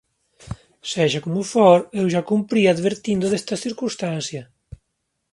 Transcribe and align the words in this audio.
Sexa 0.91 1.19
como 1.25 1.41
for, 1.53 1.79
eu 1.99 2.05
xa 2.13 2.21
cumprín 2.31 2.65
advertindo 2.69 3.25
desta 3.29 3.55
circunstancia. 3.65 4.43